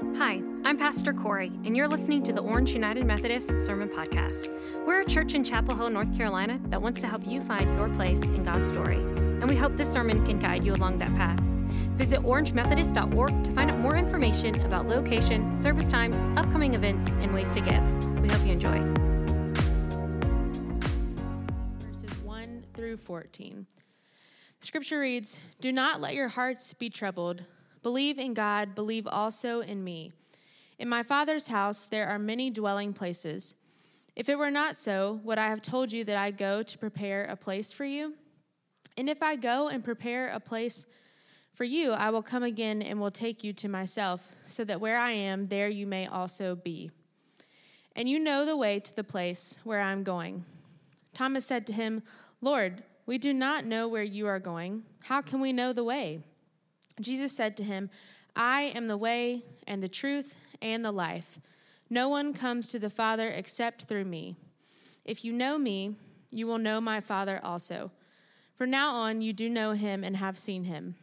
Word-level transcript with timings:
Hi, 0.00 0.42
I'm 0.64 0.78
Pastor 0.78 1.12
Corey, 1.12 1.52
and 1.66 1.76
you're 1.76 1.86
listening 1.86 2.22
to 2.22 2.32
the 2.32 2.40
Orange 2.40 2.72
United 2.72 3.04
Methodist 3.04 3.60
Sermon 3.60 3.86
Podcast. 3.86 4.48
We're 4.86 5.00
a 5.00 5.04
church 5.04 5.34
in 5.34 5.44
Chapel 5.44 5.74
Hill, 5.74 5.90
North 5.90 6.16
Carolina 6.16 6.58
that 6.68 6.80
wants 6.80 7.02
to 7.02 7.06
help 7.06 7.26
you 7.26 7.38
find 7.42 7.76
your 7.76 7.90
place 7.90 8.22
in 8.30 8.42
God's 8.42 8.70
story, 8.70 8.96
and 8.96 9.46
we 9.46 9.54
hope 9.54 9.76
this 9.76 9.92
sermon 9.92 10.24
can 10.24 10.38
guide 10.38 10.64
you 10.64 10.72
along 10.72 10.96
that 10.98 11.14
path. 11.16 11.38
Visit 11.98 12.20
orangemethodist.org 12.20 13.44
to 13.44 13.52
find 13.52 13.70
out 13.70 13.78
more 13.78 13.94
information 13.94 14.58
about 14.62 14.88
location, 14.88 15.54
service 15.54 15.86
times, 15.86 16.16
upcoming 16.38 16.72
events, 16.72 17.12
and 17.12 17.34
ways 17.34 17.50
to 17.50 17.60
give. 17.60 18.22
We 18.22 18.28
hope 18.28 18.46
you 18.46 18.52
enjoy. 18.52 18.78
Verses 21.78 22.22
1 22.22 22.64
through 22.72 22.96
14. 22.96 23.66
Scripture 24.60 25.00
reads 25.00 25.38
Do 25.60 25.72
not 25.72 26.00
let 26.00 26.14
your 26.14 26.28
hearts 26.28 26.72
be 26.72 26.88
troubled. 26.88 27.44
Believe 27.82 28.18
in 28.18 28.34
God, 28.34 28.74
believe 28.74 29.06
also 29.06 29.60
in 29.60 29.82
me. 29.82 30.12
In 30.78 30.88
my 30.88 31.02
Father's 31.02 31.48
house 31.48 31.86
there 31.86 32.08
are 32.08 32.18
many 32.18 32.50
dwelling 32.50 32.92
places. 32.92 33.54
If 34.16 34.28
it 34.28 34.38
were 34.38 34.50
not 34.50 34.76
so, 34.76 35.20
would 35.24 35.38
I 35.38 35.48
have 35.48 35.62
told 35.62 35.92
you 35.92 36.04
that 36.04 36.16
I 36.16 36.30
go 36.30 36.62
to 36.62 36.78
prepare 36.78 37.24
a 37.24 37.36
place 37.36 37.72
for 37.72 37.84
you? 37.84 38.14
And 38.96 39.08
if 39.08 39.22
I 39.22 39.36
go 39.36 39.68
and 39.68 39.84
prepare 39.84 40.28
a 40.28 40.40
place 40.40 40.84
for 41.54 41.64
you, 41.64 41.92
I 41.92 42.10
will 42.10 42.22
come 42.22 42.42
again 42.42 42.82
and 42.82 43.00
will 43.00 43.10
take 43.10 43.44
you 43.44 43.52
to 43.54 43.68
myself, 43.68 44.20
so 44.46 44.64
that 44.64 44.80
where 44.80 44.98
I 44.98 45.12
am, 45.12 45.46
there 45.48 45.68
you 45.68 45.86
may 45.86 46.06
also 46.06 46.54
be. 46.54 46.90
And 47.96 48.08
you 48.08 48.18
know 48.18 48.44
the 48.46 48.56
way 48.56 48.80
to 48.80 48.96
the 48.96 49.04
place 49.04 49.60
where 49.64 49.80
I 49.80 49.92
am 49.92 50.02
going. 50.02 50.44
Thomas 51.12 51.44
said 51.44 51.66
to 51.66 51.72
him, 51.72 52.02
Lord, 52.40 52.82
we 53.06 53.18
do 53.18 53.32
not 53.32 53.64
know 53.64 53.88
where 53.88 54.02
you 54.02 54.26
are 54.26 54.38
going. 54.38 54.84
How 55.00 55.20
can 55.20 55.40
we 55.40 55.52
know 55.52 55.72
the 55.72 55.84
way? 55.84 56.20
Jesus 57.00 57.32
said 57.32 57.56
to 57.56 57.64
him, 57.64 57.90
I 58.36 58.72
am 58.74 58.86
the 58.86 58.96
way 58.96 59.42
and 59.66 59.82
the 59.82 59.88
truth 59.88 60.34
and 60.62 60.84
the 60.84 60.92
life. 60.92 61.40
No 61.88 62.08
one 62.08 62.32
comes 62.32 62.66
to 62.68 62.78
the 62.78 62.90
Father 62.90 63.28
except 63.28 63.82
through 63.82 64.04
me. 64.04 64.36
If 65.04 65.24
you 65.24 65.32
know 65.32 65.58
me, 65.58 65.96
you 66.30 66.46
will 66.46 66.58
know 66.58 66.80
my 66.80 67.00
Father 67.00 67.40
also. 67.42 67.90
From 68.56 68.70
now 68.70 68.94
on, 68.94 69.22
you 69.22 69.32
do 69.32 69.48
know 69.48 69.72
him 69.72 70.04
and 70.04 70.16
have 70.16 70.38
seen 70.38 70.64
him. 70.64 70.94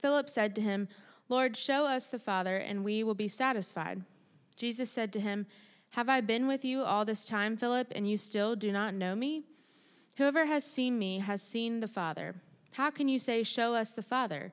Philip 0.00 0.30
said 0.30 0.54
to 0.54 0.60
him, 0.60 0.88
Lord, 1.28 1.56
show 1.56 1.86
us 1.86 2.06
the 2.06 2.18
Father, 2.18 2.56
and 2.56 2.84
we 2.84 3.02
will 3.02 3.14
be 3.14 3.28
satisfied. 3.28 4.02
Jesus 4.54 4.90
said 4.90 5.12
to 5.14 5.20
him, 5.20 5.46
Have 5.92 6.08
I 6.08 6.20
been 6.20 6.46
with 6.46 6.64
you 6.64 6.82
all 6.82 7.04
this 7.04 7.26
time, 7.26 7.56
Philip, 7.56 7.92
and 7.94 8.08
you 8.08 8.16
still 8.16 8.54
do 8.54 8.70
not 8.70 8.94
know 8.94 9.16
me? 9.16 9.42
Whoever 10.18 10.46
has 10.46 10.64
seen 10.64 10.98
me 10.98 11.18
has 11.18 11.42
seen 11.42 11.80
the 11.80 11.88
Father. 11.88 12.36
How 12.72 12.90
can 12.90 13.08
you 13.08 13.18
say, 13.18 13.42
Show 13.42 13.74
us 13.74 13.90
the 13.90 14.02
Father? 14.02 14.52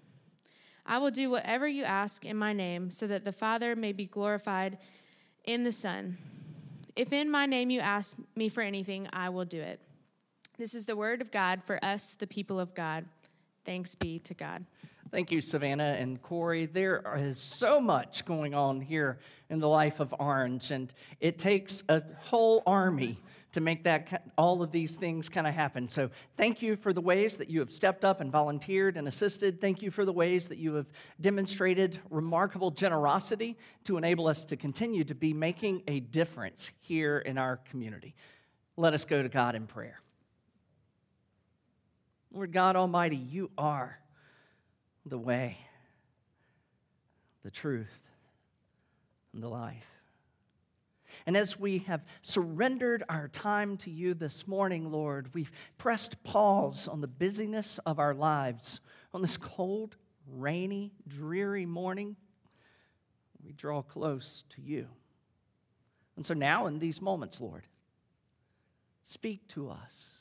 I 0.85 0.97
will 0.97 1.11
do 1.11 1.29
whatever 1.29 1.67
you 1.67 1.83
ask 1.83 2.25
in 2.25 2.37
my 2.37 2.53
name, 2.53 2.91
so 2.91 3.07
that 3.07 3.23
the 3.23 3.31
Father 3.31 3.75
may 3.75 3.91
be 3.91 4.05
glorified 4.05 4.77
in 5.45 5.63
the 5.63 5.71
Son. 5.71 6.17
If 6.95 7.13
in 7.13 7.29
my 7.29 7.45
name 7.45 7.69
you 7.69 7.79
ask 7.79 8.17
me 8.35 8.49
for 8.49 8.61
anything, 8.61 9.07
I 9.13 9.29
will 9.29 9.45
do 9.45 9.61
it. 9.61 9.79
This 10.57 10.73
is 10.73 10.85
the 10.85 10.95
word 10.95 11.21
of 11.21 11.31
God 11.31 11.61
for 11.65 11.83
us, 11.83 12.15
the 12.15 12.27
people 12.27 12.59
of 12.59 12.73
God. 12.75 13.05
Thanks 13.65 13.95
be 13.95 14.19
to 14.19 14.33
God. 14.33 14.65
Thank 15.11 15.31
you, 15.31 15.41
Savannah 15.41 15.95
and 15.99 16.21
Corey. 16.21 16.65
There 16.65 17.03
is 17.17 17.39
so 17.39 17.81
much 17.81 18.25
going 18.25 18.53
on 18.53 18.79
here 18.79 19.19
in 19.49 19.59
the 19.59 19.67
life 19.67 19.99
of 19.99 20.13
Orange, 20.19 20.71
and 20.71 20.93
it 21.19 21.37
takes 21.37 21.83
a 21.89 22.01
whole 22.19 22.63
army 22.65 23.17
to 23.51 23.61
make 23.61 23.83
that 23.83 24.31
all 24.37 24.61
of 24.61 24.71
these 24.71 24.95
things 24.95 25.27
kind 25.27 25.45
of 25.45 25.53
happen. 25.53 25.87
So 25.87 26.09
thank 26.37 26.61
you 26.61 26.75
for 26.75 26.93
the 26.93 27.01
ways 27.01 27.37
that 27.37 27.49
you 27.49 27.59
have 27.59 27.71
stepped 27.71 28.05
up 28.05 28.21
and 28.21 28.31
volunteered 28.31 28.97
and 28.97 29.07
assisted. 29.07 29.59
Thank 29.59 29.81
you 29.81 29.91
for 29.91 30.05
the 30.05 30.13
ways 30.13 30.47
that 30.47 30.57
you 30.57 30.75
have 30.75 30.89
demonstrated 31.19 31.99
remarkable 32.09 32.71
generosity 32.71 33.57
to 33.83 33.97
enable 33.97 34.27
us 34.27 34.45
to 34.45 34.55
continue 34.55 35.03
to 35.03 35.15
be 35.15 35.33
making 35.33 35.83
a 35.87 35.99
difference 35.99 36.71
here 36.79 37.17
in 37.17 37.37
our 37.37 37.57
community. 37.57 38.15
Let 38.77 38.93
us 38.93 39.05
go 39.05 39.21
to 39.21 39.29
God 39.29 39.55
in 39.55 39.67
prayer. 39.67 39.99
Lord 42.33 42.53
God 42.53 42.77
Almighty, 42.77 43.17
you 43.17 43.51
are 43.57 43.99
the 45.05 45.17
way, 45.17 45.57
the 47.43 47.51
truth, 47.51 47.99
and 49.33 49.43
the 49.43 49.49
life. 49.49 50.00
And 51.25 51.37
as 51.37 51.59
we 51.59 51.79
have 51.79 52.03
surrendered 52.21 53.03
our 53.09 53.27
time 53.27 53.77
to 53.77 53.91
you 53.91 54.13
this 54.13 54.47
morning, 54.47 54.91
Lord, 54.91 55.33
we've 55.33 55.51
pressed 55.77 56.23
pause 56.23 56.87
on 56.87 57.01
the 57.01 57.07
busyness 57.07 57.79
of 57.85 57.99
our 57.99 58.13
lives 58.13 58.79
on 59.13 59.21
this 59.21 59.37
cold, 59.37 59.97
rainy, 60.27 60.93
dreary 61.07 61.65
morning. 61.65 62.15
We 63.43 63.51
draw 63.53 63.81
close 63.81 64.43
to 64.49 64.61
you. 64.61 64.87
And 66.15 66.25
so 66.25 66.33
now, 66.33 66.67
in 66.67 66.79
these 66.79 67.01
moments, 67.01 67.39
Lord, 67.39 67.65
speak 69.03 69.47
to 69.49 69.69
us. 69.69 70.19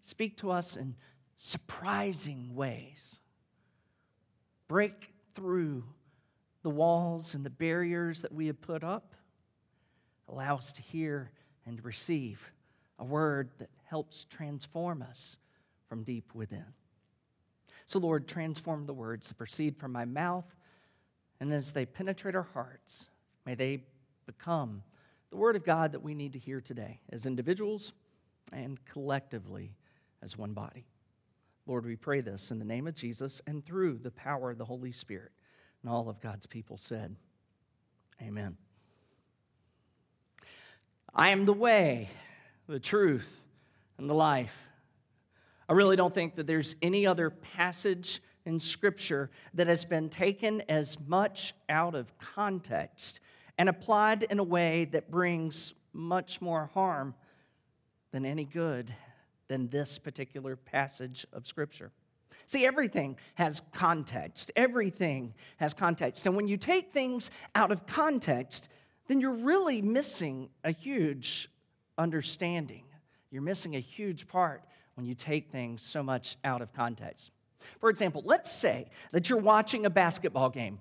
Speak 0.00 0.36
to 0.38 0.50
us 0.50 0.76
in 0.76 0.96
surprising 1.36 2.54
ways. 2.54 3.18
Break 4.68 5.12
through 5.34 5.84
the 6.62 6.70
walls 6.70 7.34
and 7.34 7.44
the 7.44 7.50
barriers 7.50 8.22
that 8.22 8.32
we 8.32 8.46
have 8.48 8.60
put 8.60 8.82
up 8.82 9.14
allow 10.28 10.56
us 10.56 10.72
to 10.74 10.82
hear 10.82 11.30
and 11.66 11.84
receive 11.84 12.52
a 12.98 13.04
word 13.04 13.50
that 13.58 13.70
helps 13.84 14.24
transform 14.24 15.02
us 15.02 15.38
from 15.88 16.02
deep 16.02 16.34
within. 16.34 16.64
So, 17.86 17.98
Lord, 17.98 18.28
transform 18.28 18.86
the 18.86 18.92
words 18.92 19.28
that 19.28 19.38
proceed 19.38 19.76
from 19.76 19.92
my 19.92 20.04
mouth, 20.04 20.44
and 21.40 21.52
as 21.52 21.72
they 21.72 21.86
penetrate 21.86 22.34
our 22.34 22.42
hearts, 22.42 23.08
may 23.46 23.54
they 23.54 23.84
become 24.26 24.82
the 25.30 25.36
word 25.36 25.56
of 25.56 25.64
God 25.64 25.92
that 25.92 26.02
we 26.02 26.14
need 26.14 26.32
to 26.34 26.38
hear 26.38 26.60
today 26.60 27.00
as 27.10 27.26
individuals 27.26 27.92
and 28.52 28.84
collectively 28.84 29.74
as 30.22 30.36
one 30.36 30.52
body. 30.52 30.86
Lord, 31.66 31.84
we 31.84 31.96
pray 31.96 32.20
this 32.20 32.50
in 32.50 32.58
the 32.58 32.64
name 32.64 32.86
of 32.86 32.94
Jesus 32.94 33.42
and 33.46 33.64
through 33.64 33.98
the 33.98 34.10
power 34.10 34.50
of 34.50 34.58
the 34.58 34.64
Holy 34.64 34.92
Spirit. 34.92 35.32
And 35.82 35.92
all 35.92 36.08
of 36.08 36.20
God's 36.20 36.46
people 36.46 36.76
said, 36.76 37.14
Amen. 38.22 38.56
I 41.18 41.30
am 41.30 41.46
the 41.46 41.52
way, 41.52 42.10
the 42.68 42.78
truth, 42.78 43.42
and 43.98 44.08
the 44.08 44.14
life. 44.14 44.56
I 45.68 45.72
really 45.72 45.96
don't 45.96 46.14
think 46.14 46.36
that 46.36 46.46
there's 46.46 46.76
any 46.80 47.08
other 47.08 47.28
passage 47.28 48.22
in 48.46 48.60
Scripture 48.60 49.28
that 49.54 49.66
has 49.66 49.84
been 49.84 50.10
taken 50.10 50.62
as 50.68 50.96
much 51.08 51.54
out 51.68 51.96
of 51.96 52.16
context 52.18 53.18
and 53.58 53.68
applied 53.68 54.22
in 54.22 54.38
a 54.38 54.44
way 54.44 54.84
that 54.92 55.10
brings 55.10 55.74
much 55.92 56.40
more 56.40 56.66
harm 56.72 57.16
than 58.12 58.24
any 58.24 58.44
good 58.44 58.94
than 59.48 59.68
this 59.70 59.98
particular 59.98 60.54
passage 60.54 61.26
of 61.32 61.48
Scripture. 61.48 61.90
See, 62.46 62.64
everything 62.64 63.18
has 63.34 63.60
context. 63.72 64.52
Everything 64.54 65.34
has 65.56 65.74
context. 65.74 66.26
And 66.26 66.36
when 66.36 66.46
you 66.46 66.56
take 66.56 66.92
things 66.92 67.32
out 67.56 67.72
of 67.72 67.86
context, 67.86 68.68
then 69.08 69.20
you're 69.20 69.32
really 69.32 69.82
missing 69.82 70.50
a 70.62 70.70
huge 70.70 71.50
understanding. 71.96 72.84
You're 73.30 73.42
missing 73.42 73.74
a 73.74 73.80
huge 73.80 74.28
part 74.28 74.62
when 74.94 75.04
you 75.06 75.14
take 75.14 75.50
things 75.50 75.82
so 75.82 76.02
much 76.02 76.36
out 76.44 76.62
of 76.62 76.72
context. 76.72 77.32
For 77.80 77.90
example, 77.90 78.22
let's 78.24 78.50
say 78.50 78.88
that 79.12 79.28
you're 79.28 79.40
watching 79.40 79.86
a 79.86 79.90
basketball 79.90 80.50
game. 80.50 80.80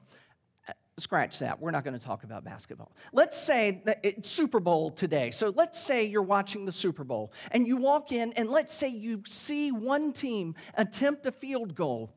Uh, 0.67 0.73
scratch 0.97 1.39
that. 1.39 1.59
We're 1.59 1.71
not 1.71 1.83
going 1.83 1.97
to 1.97 2.05
talk 2.05 2.23
about 2.23 2.43
basketball. 2.43 2.91
Let's 3.13 3.37
say 3.37 3.81
that 3.85 3.99
it's 4.03 4.29
Super 4.29 4.59
Bowl 4.59 4.91
today. 4.91 5.31
So 5.31 5.53
let's 5.55 5.79
say 5.81 6.05
you're 6.05 6.21
watching 6.21 6.65
the 6.65 6.71
Super 6.71 7.03
Bowl 7.03 7.33
and 7.51 7.67
you 7.67 7.77
walk 7.77 8.11
in 8.11 8.33
and 8.33 8.49
let's 8.49 8.73
say 8.73 8.89
you 8.89 9.23
see 9.25 9.71
one 9.71 10.13
team 10.13 10.55
attempt 10.75 11.25
a 11.25 11.31
field 11.31 11.75
goal 11.75 12.11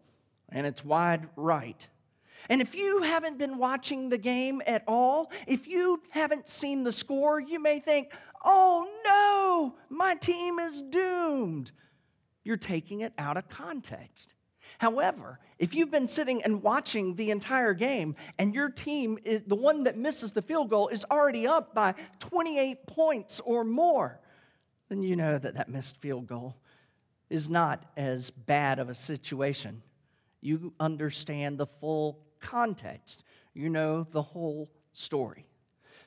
and 0.51 0.67
it's 0.67 0.85
wide 0.85 1.29
right. 1.37 1.89
And 2.51 2.61
if 2.61 2.75
you 2.75 3.03
haven't 3.03 3.39
been 3.39 3.59
watching 3.59 4.09
the 4.09 4.19
game 4.19 4.61
at 4.67 4.83
all, 4.89 5.31
if 5.47 5.69
you 5.69 6.03
haven't 6.11 6.49
seen 6.49 6.83
the 6.83 6.93
score, 6.93 7.39
you 7.39 7.61
may 7.61 7.79
think, 7.79 8.13
oh 8.45 8.89
no, 9.07 9.79
my 9.89 10.17
team 10.17 10.59
is 10.59 10.83
doomed. 10.83 11.71
You're 12.43 12.57
taking 12.57 13.03
it 13.03 13.13
out 13.17 13.37
of 13.37 13.49
context. 13.49 14.35
However, 14.79 15.39
if 15.61 15.75
you've 15.75 15.93
been 15.93 16.09
sitting 16.09 16.43
and 16.43 16.61
watching 16.61 17.15
the 17.15 17.31
entire 17.31 17.73
game 17.73 18.17
and 18.37 18.53
your 18.53 18.69
team, 18.69 19.19
is, 19.25 19.43
the 19.47 19.55
one 19.55 19.85
that 19.85 19.97
misses 19.97 20.33
the 20.33 20.43
field 20.43 20.71
goal, 20.71 20.89
is 20.89 21.05
already 21.09 21.47
up 21.47 21.73
by 21.73 21.95
28 22.19 22.85
points 22.89 23.39
or 23.41 23.63
more, 23.63 24.19
then 24.89 25.03
you 25.03 25.15
know 25.15 25.39
that 25.39 25.55
that 25.55 25.69
missed 25.69 25.99
field 25.99 26.27
goal 26.27 26.57
is 27.29 27.49
not 27.49 27.85
as 27.97 28.31
bad 28.31 28.81
of 28.81 28.89
a 28.89 28.95
situation. 28.95 29.83
You 30.41 30.73
understand 30.81 31.57
the 31.59 31.67
full 31.67 32.19
context, 32.41 33.25
you 33.55 33.69
know 33.69 34.07
the 34.11 34.23
whole 34.23 34.71
story. 34.93 35.47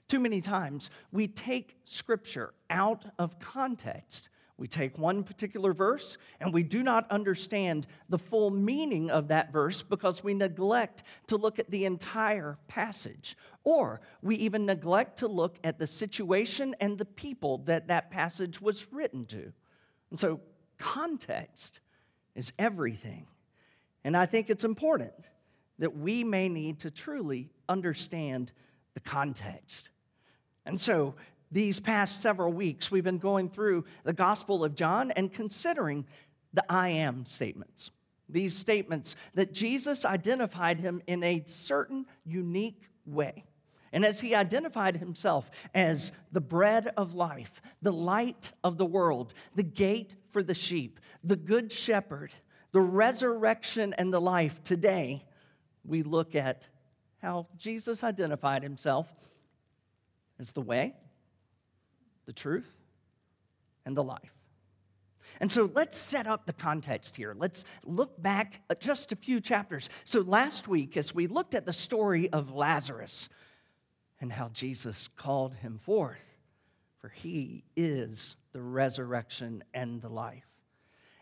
Too 0.07 0.19
many 0.19 0.41
times 0.41 0.89
we 1.11 1.27
take 1.27 1.77
scripture 1.85 2.53
out 2.69 3.05
of 3.17 3.39
context 3.39 4.29
we 4.57 4.67
take 4.67 4.99
one 4.99 5.23
particular 5.23 5.73
verse 5.73 6.17
and 6.39 6.53
we 6.53 6.61
do 6.61 6.83
not 6.83 7.09
understand 7.09 7.87
the 8.09 8.19
full 8.19 8.51
meaning 8.51 9.09
of 9.09 9.29
that 9.29 9.51
verse 9.51 9.81
because 9.81 10.23
we 10.23 10.35
neglect 10.35 11.03
to 11.27 11.37
look 11.37 11.57
at 11.57 11.71
the 11.71 11.85
entire 11.85 12.57
passage. 12.67 13.35
Or 13.63 14.01
we 14.21 14.35
even 14.35 14.65
neglect 14.65 15.19
to 15.19 15.27
look 15.27 15.57
at 15.63 15.79
the 15.79 15.87
situation 15.87 16.75
and 16.79 16.97
the 16.97 17.05
people 17.05 17.59
that 17.65 17.87
that 17.87 18.11
passage 18.11 18.61
was 18.61 18.85
written 18.91 19.25
to. 19.27 19.51
And 20.11 20.19
so, 20.19 20.39
context 20.77 21.79
is 22.35 22.53
everything. 22.59 23.25
And 24.03 24.15
I 24.15 24.27
think 24.27 24.49
it's 24.49 24.63
important 24.63 25.13
that 25.83 25.97
we 25.97 26.23
may 26.23 26.47
need 26.47 26.79
to 26.79 26.89
truly 26.89 27.49
understand 27.67 28.53
the 28.93 29.01
context. 29.01 29.89
And 30.65 30.79
so, 30.79 31.15
these 31.51 31.81
past 31.81 32.21
several 32.21 32.53
weeks, 32.53 32.89
we've 32.89 33.03
been 33.03 33.17
going 33.17 33.49
through 33.49 33.83
the 34.05 34.13
Gospel 34.13 34.63
of 34.63 34.75
John 34.75 35.11
and 35.11 35.29
considering 35.29 36.05
the 36.53 36.63
I 36.69 36.87
am 36.87 37.25
statements. 37.25 37.91
These 38.29 38.55
statements 38.55 39.17
that 39.33 39.51
Jesus 39.51 40.05
identified 40.05 40.79
him 40.79 41.01
in 41.05 41.21
a 41.21 41.43
certain 41.45 42.05
unique 42.23 42.89
way. 43.05 43.43
And 43.91 44.05
as 44.05 44.21
he 44.21 44.35
identified 44.35 44.95
himself 44.95 45.51
as 45.75 46.13
the 46.31 46.39
bread 46.39 46.93
of 46.95 47.13
life, 47.13 47.61
the 47.81 47.91
light 47.91 48.53
of 48.63 48.77
the 48.77 48.85
world, 48.85 49.33
the 49.53 49.63
gate 49.63 50.15
for 50.31 50.43
the 50.43 50.55
sheep, 50.55 51.01
the 51.25 51.35
good 51.35 51.73
shepherd, 51.73 52.31
the 52.71 52.79
resurrection 52.79 53.93
and 53.97 54.13
the 54.13 54.21
life, 54.21 54.63
today 54.63 55.25
we 55.85 56.03
look 56.03 56.35
at 56.35 56.67
how 57.21 57.47
Jesus 57.57 58.03
identified 58.03 58.63
himself 58.63 59.11
as 60.39 60.51
the 60.51 60.61
way, 60.61 60.93
the 62.25 62.33
truth, 62.33 62.69
and 63.85 63.95
the 63.95 64.03
life. 64.03 64.33
And 65.39 65.51
so 65.51 65.69
let's 65.73 65.97
set 65.97 66.27
up 66.27 66.45
the 66.45 66.53
context 66.53 67.15
here. 67.15 67.33
Let's 67.37 67.63
look 67.85 68.21
back 68.21 68.61
just 68.79 69.11
a 69.11 69.15
few 69.15 69.39
chapters. 69.39 69.89
So 70.03 70.21
last 70.21 70.67
week, 70.67 70.97
as 70.97 71.15
we 71.15 71.27
looked 71.27 71.55
at 71.55 71.65
the 71.65 71.73
story 71.73 72.29
of 72.29 72.51
Lazarus 72.51 73.29
and 74.19 74.31
how 74.31 74.49
Jesus 74.49 75.07
called 75.07 75.55
him 75.55 75.77
forth, 75.77 76.25
for 76.99 77.09
he 77.09 77.63
is 77.75 78.35
the 78.51 78.61
resurrection 78.61 79.63
and 79.73 80.01
the 80.01 80.09
life. 80.09 80.52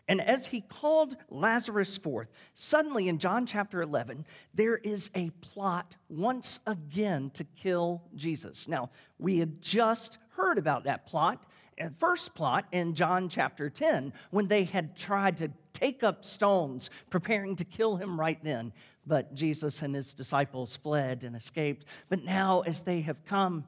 And 0.08 0.20
as 0.20 0.46
he 0.46 0.60
called 0.60 1.16
Lazarus 1.30 1.96
forth, 1.96 2.28
suddenly 2.54 3.08
in 3.08 3.18
John 3.18 3.46
chapter 3.46 3.82
11, 3.82 4.26
there 4.52 4.76
is 4.76 5.10
a 5.14 5.30
plot 5.40 5.96
once 6.08 6.60
again 6.66 7.30
to 7.34 7.44
kill 7.44 8.02
Jesus. 8.14 8.66
Now, 8.66 8.90
we 9.18 9.38
had 9.38 9.62
just 9.62 10.18
heard 10.30 10.58
about 10.58 10.84
that 10.84 11.06
plot, 11.06 11.46
and 11.78 11.96
first 11.96 12.34
plot 12.34 12.66
in 12.72 12.94
John 12.94 13.28
chapter 13.28 13.70
10, 13.70 14.12
when 14.30 14.48
they 14.48 14.64
had 14.64 14.96
tried 14.96 15.36
to 15.38 15.50
take 15.72 16.02
up 16.02 16.24
stones, 16.24 16.90
preparing 17.10 17.56
to 17.56 17.64
kill 17.64 17.96
him 17.96 18.18
right 18.18 18.42
then. 18.42 18.72
But 19.06 19.34
Jesus 19.34 19.82
and 19.82 19.94
his 19.94 20.14
disciples 20.14 20.76
fled 20.76 21.24
and 21.24 21.34
escaped. 21.34 21.86
But 22.08 22.24
now, 22.24 22.60
as 22.60 22.82
they 22.82 23.00
have 23.02 23.24
come 23.24 23.64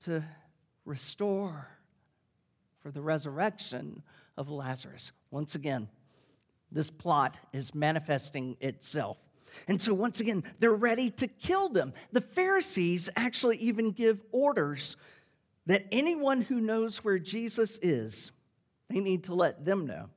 to 0.00 0.22
restore 0.84 1.68
for 2.80 2.90
the 2.90 3.00
resurrection 3.00 4.02
of 4.36 4.48
Lazarus, 4.50 5.12
once 5.30 5.54
again, 5.54 5.88
this 6.70 6.90
plot 6.90 7.38
is 7.52 7.74
manifesting 7.74 8.56
itself. 8.60 9.18
And 9.66 9.80
so, 9.80 9.94
once 9.94 10.20
again, 10.20 10.44
they're 10.58 10.70
ready 10.72 11.10
to 11.10 11.26
kill 11.26 11.68
them. 11.68 11.92
The 12.12 12.20
Pharisees 12.20 13.08
actually 13.16 13.56
even 13.56 13.92
give 13.92 14.22
orders 14.30 14.96
that 15.66 15.86
anyone 15.90 16.42
who 16.42 16.60
knows 16.60 17.04
where 17.04 17.18
Jesus 17.18 17.78
is, 17.82 18.32
they 18.88 19.00
need 19.00 19.24
to 19.24 19.34
let 19.34 19.64
them 19.64 19.86
know. 19.86 20.10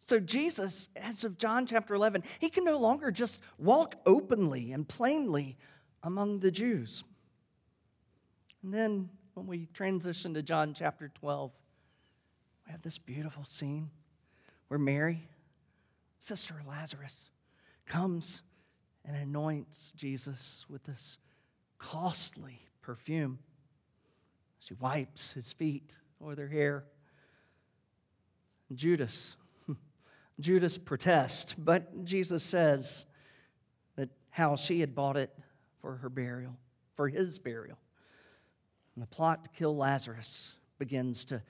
So, 0.00 0.18
Jesus, 0.18 0.88
as 0.96 1.24
of 1.24 1.38
John 1.38 1.66
chapter 1.66 1.94
11, 1.94 2.22
he 2.38 2.48
can 2.48 2.64
no 2.64 2.78
longer 2.78 3.10
just 3.10 3.40
walk 3.58 3.96
openly 4.06 4.72
and 4.72 4.88
plainly 4.88 5.56
among 6.02 6.40
the 6.40 6.50
Jews. 6.50 7.04
And 8.62 8.72
then, 8.72 9.10
when 9.34 9.46
we 9.46 9.66
transition 9.72 10.34
to 10.34 10.42
John 10.42 10.74
chapter 10.74 11.08
12, 11.08 11.52
we 12.70 12.72
have 12.72 12.82
this 12.82 12.98
beautiful 12.98 13.44
scene 13.44 13.90
where 14.68 14.78
Mary, 14.78 15.28
sister 16.20 16.54
of 16.60 16.68
Lazarus, 16.68 17.28
comes 17.84 18.42
and 19.04 19.16
anoints 19.16 19.92
Jesus 19.96 20.66
with 20.68 20.84
this 20.84 21.18
costly 21.78 22.60
perfume. 22.80 23.40
She 24.60 24.74
wipes 24.74 25.32
his 25.32 25.52
feet 25.52 25.96
or 26.20 26.36
their 26.36 26.46
hair. 26.46 26.84
Judas, 28.72 29.36
Judas 30.38 30.78
protests, 30.78 31.52
but 31.58 32.04
Jesus 32.04 32.44
says 32.44 33.04
that 33.96 34.10
how 34.30 34.54
she 34.54 34.78
had 34.78 34.94
bought 34.94 35.16
it 35.16 35.36
for 35.80 35.96
her 35.96 36.08
burial, 36.08 36.56
for 36.94 37.08
his 37.08 37.40
burial. 37.40 37.78
And 38.94 39.02
the 39.02 39.08
plot 39.08 39.42
to 39.42 39.50
kill 39.50 39.76
Lazarus 39.76 40.54
begins 40.78 41.24
to 41.24 41.42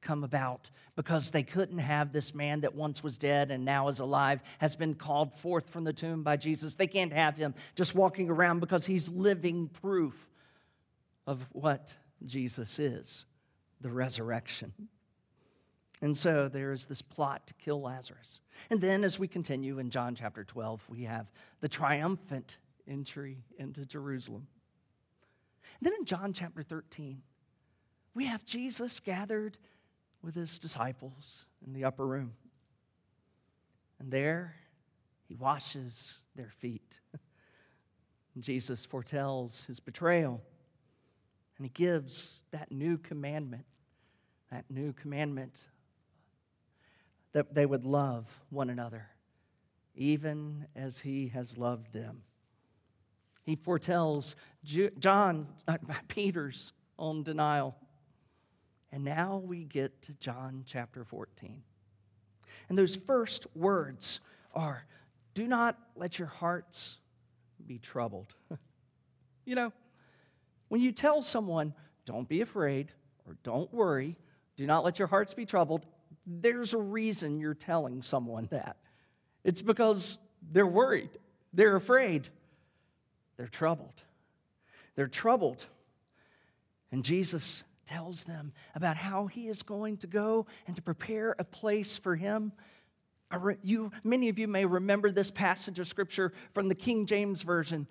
come 0.00 0.24
about 0.24 0.70
because 0.96 1.30
they 1.30 1.42
couldn't 1.42 1.78
have 1.78 2.12
this 2.12 2.34
man 2.34 2.60
that 2.60 2.74
once 2.74 3.02
was 3.02 3.18
dead 3.18 3.50
and 3.50 3.64
now 3.64 3.88
is 3.88 4.00
alive, 4.00 4.40
has 4.58 4.76
been 4.76 4.94
called 4.94 5.34
forth 5.34 5.68
from 5.70 5.84
the 5.84 5.92
tomb 5.92 6.22
by 6.22 6.36
Jesus. 6.36 6.74
They 6.74 6.86
can't 6.86 7.12
have 7.12 7.36
him 7.36 7.54
just 7.74 7.94
walking 7.94 8.28
around 8.30 8.60
because 8.60 8.86
he's 8.86 9.08
living 9.08 9.68
proof 9.68 10.30
of 11.26 11.46
what 11.52 11.94
Jesus 12.24 12.78
is 12.78 13.24
the 13.80 13.90
resurrection. 13.90 14.72
And 16.00 16.16
so 16.16 16.48
there 16.48 16.72
is 16.72 16.86
this 16.86 17.02
plot 17.02 17.46
to 17.48 17.54
kill 17.54 17.82
Lazarus. 17.82 18.40
And 18.70 18.80
then 18.80 19.04
as 19.04 19.18
we 19.18 19.28
continue 19.28 19.78
in 19.78 19.90
John 19.90 20.14
chapter 20.14 20.44
12, 20.44 20.84
we 20.88 21.02
have 21.02 21.30
the 21.60 21.68
triumphant 21.68 22.58
entry 22.86 23.44
into 23.58 23.84
Jerusalem. 23.84 24.46
And 25.78 25.86
then 25.86 25.94
in 25.98 26.04
John 26.04 26.32
chapter 26.32 26.62
13, 26.62 27.22
we 28.14 28.26
have 28.26 28.44
Jesus 28.44 29.00
gathered 29.00 29.58
with 30.22 30.34
his 30.34 30.58
disciples 30.58 31.46
in 31.66 31.72
the 31.72 31.84
upper 31.84 32.06
room. 32.06 32.32
And 33.98 34.10
there 34.10 34.54
he 35.26 35.34
washes 35.34 36.18
their 36.34 36.50
feet. 36.58 37.00
Jesus 38.38 38.86
foretells 38.86 39.64
his 39.64 39.80
betrayal. 39.80 40.40
And 41.56 41.66
he 41.66 41.70
gives 41.70 42.42
that 42.52 42.70
new 42.70 42.98
commandment, 42.98 43.64
that 44.50 44.64
new 44.70 44.92
commandment 44.92 45.66
that 47.32 47.54
they 47.54 47.66
would 47.66 47.84
love 47.84 48.32
one 48.50 48.70
another, 48.70 49.08
even 49.94 50.66
as 50.74 51.00
he 51.00 51.28
has 51.28 51.58
loved 51.58 51.92
them. 51.92 52.22
He 53.44 53.56
foretells 53.56 54.36
John, 54.62 55.48
uh, 55.66 55.78
Peter's 56.08 56.72
own 56.98 57.22
denial. 57.22 57.76
And 58.92 59.04
now 59.04 59.42
we 59.44 59.64
get 59.64 60.02
to 60.02 60.14
John 60.14 60.64
chapter 60.66 61.04
14. 61.04 61.62
And 62.68 62.78
those 62.78 62.96
first 62.96 63.46
words 63.54 64.20
are 64.54 64.86
do 65.34 65.46
not 65.46 65.78
let 65.94 66.18
your 66.18 66.28
hearts 66.28 66.98
be 67.66 67.78
troubled. 67.78 68.34
you 69.44 69.54
know, 69.54 69.72
when 70.68 70.80
you 70.80 70.90
tell 70.92 71.22
someone, 71.22 71.74
don't 72.04 72.28
be 72.28 72.40
afraid 72.40 72.92
or 73.26 73.36
don't 73.42 73.72
worry, 73.72 74.16
do 74.56 74.66
not 74.66 74.84
let 74.84 74.98
your 74.98 75.08
hearts 75.08 75.34
be 75.34 75.46
troubled, 75.46 75.86
there's 76.26 76.74
a 76.74 76.78
reason 76.78 77.38
you're 77.38 77.54
telling 77.54 78.02
someone 78.02 78.48
that. 78.50 78.76
It's 79.44 79.62
because 79.62 80.18
they're 80.50 80.66
worried, 80.66 81.10
they're 81.52 81.76
afraid, 81.76 82.28
they're 83.36 83.46
troubled. 83.46 84.02
They're 84.96 85.06
troubled. 85.06 85.64
And 86.90 87.04
Jesus 87.04 87.62
tells 87.88 88.24
them 88.24 88.52
about 88.74 88.96
how 88.96 89.26
he 89.26 89.48
is 89.48 89.62
going 89.62 89.96
to 89.96 90.06
go 90.06 90.46
and 90.66 90.76
to 90.76 90.82
prepare 90.82 91.34
a 91.38 91.44
place 91.44 91.96
for 91.96 92.14
him. 92.14 92.52
You, 93.62 93.90
many 94.04 94.28
of 94.28 94.38
you 94.38 94.46
may 94.46 94.64
remember 94.64 95.10
this 95.10 95.30
passage 95.30 95.78
of 95.78 95.86
scripture 95.86 96.32
from 96.52 96.68
the 96.68 96.74
King 96.74 97.06
James 97.06 97.42
Version. 97.42 97.86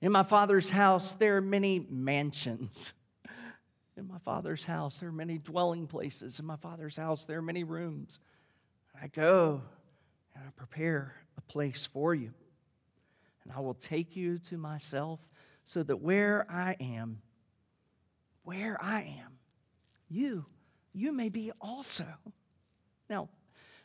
In 0.00 0.12
my 0.12 0.22
Father's 0.22 0.70
house, 0.70 1.14
there 1.14 1.36
are 1.36 1.42
many 1.42 1.86
mansions. 1.90 2.92
In 3.96 4.08
my 4.08 4.18
Father's 4.18 4.64
house, 4.64 4.98
there 4.98 5.10
are 5.10 5.12
many 5.12 5.38
dwelling 5.38 5.86
places. 5.86 6.40
In 6.40 6.46
my 6.46 6.56
Father's 6.56 6.96
house, 6.96 7.26
there 7.26 7.38
are 7.38 7.42
many 7.42 7.64
rooms. 7.64 8.20
I 9.00 9.08
go 9.08 9.62
and 10.34 10.44
I 10.44 10.50
prepare 10.56 11.14
a 11.36 11.40
place 11.42 11.86
for 11.86 12.14
you. 12.14 12.32
And 13.44 13.52
I 13.54 13.60
will 13.60 13.74
take 13.74 14.16
you 14.16 14.38
to 14.38 14.56
myself 14.56 15.20
so 15.64 15.82
that 15.82 15.96
where 15.96 16.46
I 16.50 16.76
am, 16.80 17.20
where 18.42 18.78
I 18.82 19.02
am, 19.22 19.33
you, 20.14 20.46
you 20.92 21.12
may 21.12 21.28
be 21.28 21.50
also. 21.60 22.06
Now, 23.10 23.28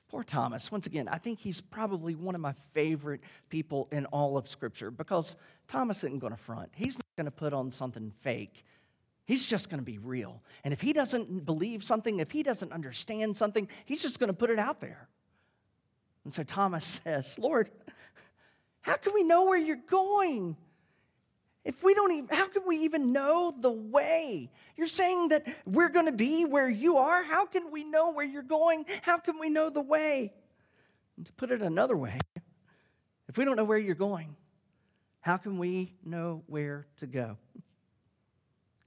poor 0.10 0.24
Thomas, 0.24 0.72
once 0.72 0.86
again, 0.86 1.08
I 1.08 1.18
think 1.18 1.40
he's 1.40 1.60
probably 1.60 2.16
one 2.16 2.36
of 2.36 2.42
my 2.42 2.54
favorite 2.74 3.22
people 3.50 3.88
in 3.92 4.06
all 4.08 4.38
of 4.38 4.48
Scripture 4.48 4.92
because 4.92 5.36
Thomas 5.68 6.04
isn't 6.04 6.20
going 6.20 6.34
to 6.34 6.38
front. 6.38 6.70
He's 6.76 6.96
not 6.96 7.16
going 7.18 7.26
to 7.26 7.32
put 7.32 7.54
on 7.54 7.72
something 7.72 8.12
fake. 8.22 8.64
He's 9.26 9.46
just 9.46 9.70
going 9.70 9.80
to 9.80 9.86
be 9.86 9.98
real. 9.98 10.42
And 10.64 10.74
if 10.74 10.82
he 10.82 10.94
doesn't 10.94 11.46
believe 11.46 11.84
something, 11.84 12.20
if 12.20 12.32
he 12.32 12.42
doesn't 12.42 12.72
understand 12.72 13.38
something, 13.38 13.68
he's 13.86 14.02
just 14.02 14.20
going 14.20 14.30
to 14.30 14.34
put 14.34 14.50
it 14.50 14.60
out 14.60 14.80
there. 14.82 15.08
And 16.24 16.34
so 16.34 16.44
Thomas 16.44 16.86
says, 17.04 17.38
Lord, 17.38 17.70
how 18.82 18.96
can 18.96 19.14
we 19.14 19.24
know 19.24 19.46
where 19.46 19.60
you're 19.60 19.76
going? 19.76 20.58
If 21.66 21.84
we 21.84 21.94
don't 21.94 22.12
even, 22.12 22.30
how 22.36 22.48
can 22.48 22.64
we 22.66 22.78
even 22.78 23.12
know 23.12 23.54
the 23.58 23.72
way? 23.72 24.50
You're 24.78 24.88
saying 24.88 25.30
that 25.30 25.46
we're 25.66 25.90
going 25.90 26.06
to 26.06 26.12
be 26.12 26.46
where 26.46 26.70
you 26.70 26.98
are? 26.98 27.22
How 27.22 27.46
can 27.46 27.72
we 27.72 27.84
know 27.84 28.12
where 28.12 28.26
you're 28.26 28.42
going? 28.42 28.86
How 29.02 29.18
can 29.18 29.40
we 29.40 29.50
know 29.50 29.70
the 29.70 29.82
way? 29.82 30.34
And 31.18 31.26
to 31.26 31.34
put 31.34 31.52
it 31.52 31.62
another 31.62 31.98
way, 31.98 32.18
if 33.28 33.38
we 33.38 33.44
don't 33.44 33.58
know 33.58 33.66
where 33.66 33.78
you're 33.78 33.94
going, 33.94 34.36
how 35.20 35.36
can 35.36 35.58
we 35.58 35.94
know 36.06 36.44
where 36.48 36.88
to 36.98 37.08
go? 37.08 37.38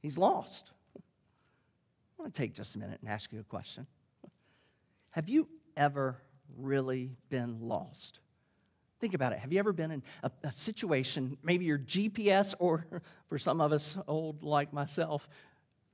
He's 0.00 0.16
lost. 0.16 0.72
I 0.96 2.22
want 2.22 2.32
to 2.32 2.40
take 2.40 2.54
just 2.54 2.74
a 2.74 2.78
minute 2.78 3.00
and 3.02 3.10
ask 3.10 3.32
you 3.32 3.40
a 3.40 3.44
question. 3.44 3.86
Have 5.10 5.28
you 5.28 5.46
ever 5.76 6.22
really 6.56 7.10
been 7.28 7.60
lost? 7.60 8.20
Think 9.02 9.14
about 9.14 9.32
it. 9.32 9.40
Have 9.40 9.52
you 9.52 9.59
ever 9.59 9.73
been 9.73 9.90
in 9.90 10.02
a, 10.23 10.30
a, 10.44 10.52
situation, 10.52 11.37
maybe 11.42 11.64
your 11.64 11.80
GPS, 11.80 12.54
or 12.61 12.87
for 13.28 13.37
some 13.37 13.61
of 13.61 13.73
us 13.73 13.97
old 14.06 14.44
like 14.44 14.73
myself, 14.73 15.28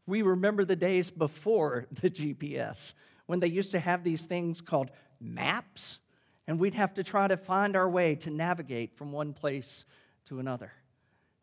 we 0.07 0.21
remember 0.21 0.67
the 0.67 0.77
days 0.77 1.11
before 1.11 1.87
the 1.91 2.11
GPS 2.11 2.93
when 3.25 3.41
they 3.41 3.47
used 3.47 3.71
to 3.71 3.81
have 3.81 4.05
these 4.05 4.27
things 4.27 4.61
called 4.61 4.91
maps, 5.21 6.00
and 6.47 6.61
we'd 6.61 6.75
have 6.75 6.93
to 6.95 7.03
try 7.03 7.27
to 7.27 7.38
find 7.38 7.77
our 7.77 7.88
way 7.88 8.15
to 8.17 8.29
navigate 8.29 8.95
from 8.95 9.11
one 9.11 9.33
place 9.33 9.87
to 10.27 10.38
another. 10.38 10.71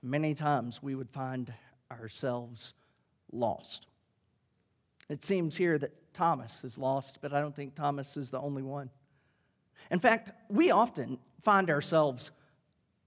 Many 0.03 0.35
times 0.35 0.83
we 0.83 0.93
would 0.93 1.09
find 1.09 1.51
ourselves 1.91 2.75
lost. 3.31 3.87
It 5.09 5.23
seems 5.23 5.57
here 5.57 5.79
that 5.79 6.13
Thomas 6.13 6.63
is 6.63 6.77
lost, 6.77 7.17
but 7.23 7.33
I 7.33 7.39
don't 7.39 7.55
think 7.55 7.73
Thomas 7.73 8.17
is 8.17 8.29
the 8.29 8.39
only 8.39 8.61
one. 8.61 8.91
In 9.89 9.99
fact, 9.99 10.29
we 10.47 10.69
often 10.69 11.17
find 11.45 11.69
ourselves 11.69 12.31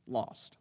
lost. 0.07 0.57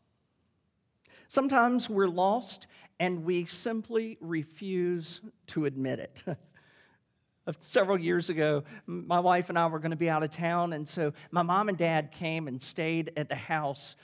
Sometimes 1.29 1.89
we're 1.89 2.09
lost 2.09 2.67
and 2.99 3.23
we 3.23 3.45
simply 3.45 4.17
refuse 4.19 5.21
to 5.47 5.65
admit 5.65 5.99
it. 5.99 6.23
Several 7.61 7.97
years 7.97 8.29
ago, 8.29 8.63
my 8.87 9.19
wife 9.19 9.49
and 9.49 9.57
I 9.57 9.67
were 9.67 9.79
going 9.79 9.91
to 9.91 9.97
be 9.97 10.09
out 10.09 10.23
of 10.23 10.31
town, 10.31 10.73
and 10.73 10.85
so 10.85 11.13
my 11.31 11.43
mom 11.43 11.69
and 11.69 11.77
dad 11.77 12.11
came 12.11 12.47
and 12.49 12.61
stayed 12.61 13.13
at 13.15 13.29
the 13.29 13.35
house 13.35 13.95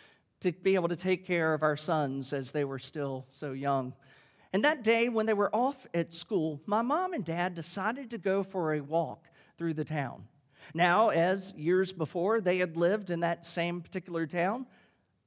to 0.42 0.54
be 0.54 0.76
able 0.76 0.88
to 0.88 0.96
take 0.96 1.26
care 1.26 1.54
of 1.54 1.62
our 1.62 1.76
sons 1.76 2.32
as 2.32 2.52
they 2.52 2.64
were 2.64 2.80
still 2.80 3.26
so 3.30 3.52
young. 3.52 3.94
And 4.54 4.64
that 4.64 4.84
day, 4.84 5.10
when 5.10 5.26
they 5.26 5.34
were 5.34 5.54
off 5.54 5.86
at 5.94 6.14
school, 6.14 6.62
my 6.66 6.82
mom 6.82 7.14
and 7.14 7.26
dad 7.26 7.56
decided 7.56 8.12
to 8.12 8.18
go 8.18 8.44
for 8.44 8.76
a 8.76 8.82
walk 8.82 9.28
through 9.58 9.74
the 9.74 9.84
town. 9.84 10.26
Now, 10.74 11.10
as 11.10 11.54
years 11.56 11.94
before 11.94 12.42
they 12.42 12.58
had 12.58 12.78
lived 12.78 13.10
in 13.10 13.22
that 13.22 13.46
same 13.46 13.82
particular 13.82 14.26
town, 14.26 14.66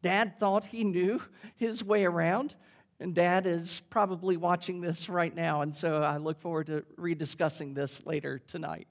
dad 0.03 0.39
thought 0.39 0.65
he 0.65 0.85
knew 0.85 1.23
his 1.57 1.83
way 1.83 2.05
around. 2.05 2.55
And 2.99 3.15
dad 3.15 3.47
is 3.47 3.83
probably 3.91 4.37
watching 4.39 4.81
this 4.81 5.09
right 5.09 5.35
now. 5.35 5.61
And 5.61 5.75
so 5.77 6.03
I 6.03 6.17
look 6.17 6.41
forward 6.41 6.69
to 6.69 6.85
rediscussing 6.99 7.75
this 7.75 8.07
later 8.07 8.39
tonight. 8.39 8.89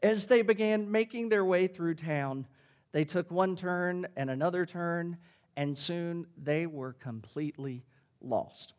As 0.00 0.26
they 0.26 0.42
began 0.42 0.90
making 0.90 1.28
their 1.28 1.44
way 1.44 1.66
through 1.66 1.94
town, 1.94 2.46
they 2.92 3.04
took 3.04 3.30
one 3.30 3.56
turn 3.56 4.06
and 4.16 4.30
another 4.30 4.66
turn, 4.66 5.16
and 5.56 5.76
soon 5.76 6.26
they 6.36 6.66
were 6.66 6.92
completely 6.92 7.84
lost. 8.20 8.74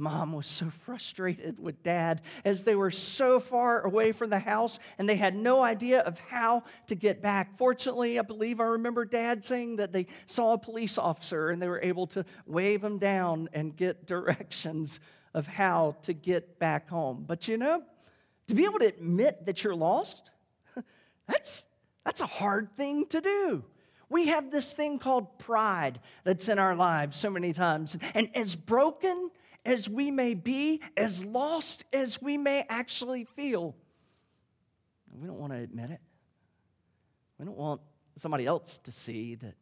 Mom 0.00 0.32
was 0.32 0.46
so 0.46 0.70
frustrated 0.70 1.58
with 1.58 1.82
dad 1.82 2.22
as 2.44 2.62
they 2.62 2.76
were 2.76 2.92
so 2.92 3.40
far 3.40 3.82
away 3.82 4.12
from 4.12 4.30
the 4.30 4.38
house 4.38 4.78
and 4.96 5.08
they 5.08 5.16
had 5.16 5.34
no 5.34 5.60
idea 5.60 6.00
of 6.00 6.20
how 6.20 6.62
to 6.86 6.94
get 6.94 7.20
back. 7.20 7.58
Fortunately, 7.58 8.16
I 8.16 8.22
believe 8.22 8.60
I 8.60 8.64
remember 8.64 9.04
dad 9.04 9.44
saying 9.44 9.76
that 9.76 9.92
they 9.92 10.06
saw 10.28 10.52
a 10.52 10.58
police 10.58 10.98
officer 10.98 11.50
and 11.50 11.60
they 11.60 11.68
were 11.68 11.82
able 11.82 12.06
to 12.08 12.24
wave 12.46 12.82
him 12.82 12.98
down 12.98 13.48
and 13.52 13.76
get 13.76 14.06
directions 14.06 15.00
of 15.34 15.48
how 15.48 15.96
to 16.02 16.12
get 16.12 16.60
back 16.60 16.88
home. 16.88 17.24
But 17.26 17.48
you 17.48 17.58
know, 17.58 17.82
to 18.46 18.54
be 18.54 18.64
able 18.64 18.78
to 18.78 18.86
admit 18.86 19.46
that 19.46 19.64
you're 19.64 19.74
lost, 19.74 20.30
that's, 21.26 21.64
that's 22.04 22.20
a 22.20 22.26
hard 22.26 22.70
thing 22.76 23.06
to 23.06 23.20
do. 23.20 23.64
We 24.08 24.28
have 24.28 24.52
this 24.52 24.72
thing 24.72 25.00
called 25.00 25.38
pride 25.38 25.98
that's 26.22 26.48
in 26.48 26.58
our 26.58 26.76
lives 26.76 27.16
so 27.16 27.30
many 27.30 27.52
times. 27.52 27.98
And 28.14 28.30
as 28.34 28.54
broken 28.54 29.30
as 29.68 29.86
we 29.86 30.10
may 30.10 30.32
be, 30.32 30.80
as 30.96 31.24
lost 31.26 31.84
as 31.92 32.22
we 32.22 32.38
may 32.38 32.64
actually 32.70 33.24
feel, 33.24 33.76
we 35.12 35.26
don't 35.26 35.38
want 35.38 35.52
to 35.52 35.58
admit 35.58 35.90
it. 35.90 36.00
We 37.38 37.44
don't 37.44 37.56
want 37.56 37.82
somebody 38.16 38.46
else 38.46 38.78
to 38.78 38.92
see 38.92 39.34
that 39.36 39.54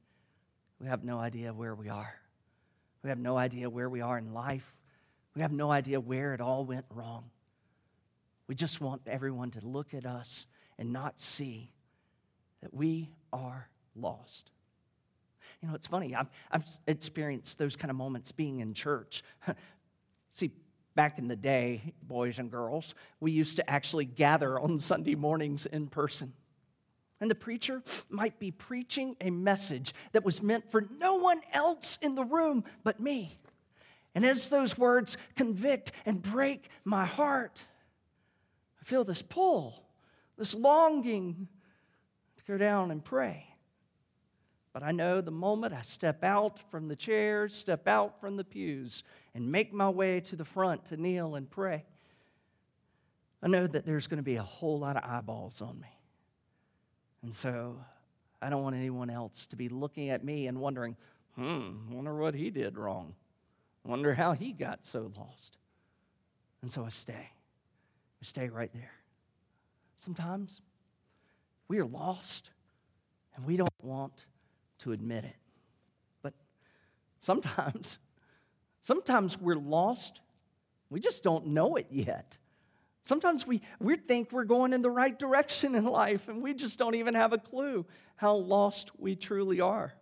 we 0.80 0.86
have 0.86 1.02
no 1.02 1.18
idea 1.18 1.52
where 1.52 1.74
we 1.74 1.88
are. 1.88 2.14
We 3.02 3.10
have 3.10 3.18
no 3.18 3.36
idea 3.36 3.68
where 3.68 3.88
we 3.88 4.00
are 4.00 4.16
in 4.16 4.32
life. 4.32 4.76
We 5.34 5.42
have 5.42 5.52
no 5.52 5.72
idea 5.72 5.98
where 5.98 6.34
it 6.34 6.40
all 6.40 6.64
went 6.64 6.86
wrong. 6.90 7.24
We 8.46 8.54
just 8.54 8.80
want 8.80 9.02
everyone 9.08 9.50
to 9.52 9.66
look 9.66 9.92
at 9.92 10.06
us 10.06 10.46
and 10.78 10.92
not 10.92 11.18
see 11.18 11.72
that 12.62 12.72
we 12.72 13.10
are 13.32 13.68
lost. 13.96 14.52
You 15.60 15.68
know, 15.68 15.74
it's 15.74 15.86
funny. 15.86 16.14
I've, 16.14 16.28
I've 16.50 16.64
experienced 16.86 17.58
those 17.58 17.76
kind 17.76 17.90
of 17.90 17.96
moments 17.96 18.30
being 18.30 18.60
in 18.60 18.72
church. 18.72 19.24
See, 20.36 20.50
back 20.94 21.18
in 21.18 21.28
the 21.28 21.36
day, 21.36 21.94
boys 22.02 22.38
and 22.38 22.50
girls, 22.50 22.94
we 23.20 23.32
used 23.32 23.56
to 23.56 23.70
actually 23.70 24.04
gather 24.04 24.60
on 24.60 24.78
Sunday 24.78 25.14
mornings 25.14 25.64
in 25.64 25.86
person. 25.86 26.34
And 27.22 27.30
the 27.30 27.34
preacher 27.34 27.82
might 28.10 28.38
be 28.38 28.50
preaching 28.50 29.16
a 29.22 29.30
message 29.30 29.94
that 30.12 30.26
was 30.26 30.42
meant 30.42 30.70
for 30.70 30.86
no 31.00 31.14
one 31.14 31.40
else 31.54 31.96
in 32.02 32.16
the 32.16 32.22
room 32.24 32.64
but 32.84 33.00
me. 33.00 33.38
And 34.14 34.26
as 34.26 34.48
those 34.48 34.76
words 34.76 35.16
convict 35.36 35.92
and 36.04 36.20
break 36.20 36.68
my 36.84 37.06
heart, 37.06 37.64
I 38.78 38.84
feel 38.84 39.04
this 39.04 39.22
pull, 39.22 39.86
this 40.36 40.54
longing 40.54 41.48
to 42.36 42.44
go 42.44 42.58
down 42.58 42.90
and 42.90 43.02
pray. 43.02 43.46
But 44.76 44.82
I 44.82 44.92
know 44.92 45.22
the 45.22 45.30
moment 45.30 45.72
I 45.72 45.80
step 45.80 46.22
out 46.22 46.60
from 46.70 46.88
the 46.88 46.96
chairs, 46.96 47.54
step 47.54 47.88
out 47.88 48.20
from 48.20 48.36
the 48.36 48.44
pews, 48.44 49.04
and 49.36 49.52
make 49.52 49.70
my 49.70 49.90
way 49.90 50.18
to 50.18 50.34
the 50.34 50.46
front 50.46 50.86
to 50.86 50.96
kneel 50.96 51.34
and 51.34 51.50
pray, 51.50 51.84
I 53.42 53.48
know 53.48 53.66
that 53.66 53.84
there's 53.84 54.06
going 54.06 54.16
to 54.16 54.22
be 54.22 54.36
a 54.36 54.42
whole 54.42 54.78
lot 54.78 54.96
of 54.96 55.04
eyeballs 55.04 55.60
on 55.60 55.78
me. 55.78 56.00
And 57.22 57.34
so 57.34 57.78
I 58.40 58.48
don't 58.48 58.62
want 58.62 58.76
anyone 58.76 59.10
else 59.10 59.46
to 59.48 59.56
be 59.56 59.68
looking 59.68 60.08
at 60.08 60.24
me 60.24 60.46
and 60.46 60.58
wondering, 60.58 60.96
hmm, 61.34 61.92
wonder 61.92 62.16
what 62.16 62.34
he 62.34 62.48
did 62.48 62.78
wrong. 62.78 63.14
Wonder 63.84 64.14
how 64.14 64.32
he 64.32 64.52
got 64.52 64.86
so 64.86 65.12
lost. 65.14 65.58
And 66.62 66.72
so 66.72 66.86
I 66.86 66.88
stay. 66.88 67.12
I 67.12 68.24
stay 68.24 68.48
right 68.48 68.72
there. 68.72 68.94
Sometimes 69.98 70.62
we 71.68 71.78
are 71.78 71.84
lost 71.84 72.52
and 73.34 73.44
we 73.44 73.58
don't 73.58 73.68
want 73.82 74.24
to 74.78 74.92
admit 74.92 75.24
it. 75.24 75.36
But 76.22 76.32
sometimes, 77.20 77.98
sometimes 78.86 79.38
we're 79.40 79.56
lost. 79.56 80.20
We 80.90 81.00
just 81.00 81.24
don't 81.24 81.48
know 81.48 81.76
it 81.76 81.88
yet. 81.90 82.36
Sometimes 83.04 83.46
we, 83.46 83.60
we 83.80 83.96
think 83.96 84.32
we're 84.32 84.44
going 84.44 84.72
in 84.72 84.82
the 84.82 84.90
right 84.90 85.16
direction 85.16 85.74
in 85.74 85.84
life 85.84 86.28
and 86.28 86.42
we 86.42 86.54
just 86.54 86.78
don't 86.78 86.94
even 86.94 87.14
have 87.14 87.32
a 87.32 87.38
clue 87.38 87.84
how 88.16 88.34
lost 88.34 88.90
we 88.98 89.14
truly 89.14 89.60
are. 89.60 89.92